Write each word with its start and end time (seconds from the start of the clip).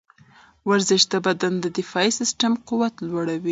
ورزش 0.69 1.03
د 1.13 1.15
بدن 1.27 1.53
د 1.63 1.65
دفاعي 1.79 2.11
سیستم 2.19 2.51
قوت 2.67 2.95
لوړوي. 3.07 3.49